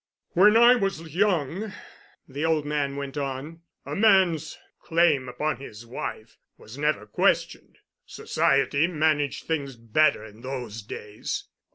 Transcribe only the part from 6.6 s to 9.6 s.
never questioned. Society managed